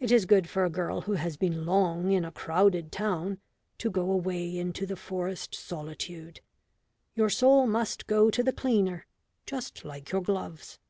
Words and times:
It 0.00 0.10
is 0.10 0.26
good 0.26 0.48
for 0.48 0.64
a 0.64 0.68
girl 0.68 1.02
who 1.02 1.12
has 1.12 1.36
been 1.36 1.64
long 1.64 2.10
in 2.10 2.24
a 2.24 2.32
crowded 2.32 2.90
town 2.90 3.38
to 3.78 3.88
go 3.88 4.10
away 4.10 4.58
into 4.58 4.84
the 4.84 4.96
forest 4.96 5.54
solitude. 5.54 6.40
Your 7.14 7.30
soul 7.30 7.68
must 7.68 8.08
go 8.08 8.32
to 8.32 8.42
the 8.42 8.50
cleaner, 8.52 9.06
just 9.46 9.84
like 9.84 10.10
your 10.10 10.22
gloves. 10.22 10.80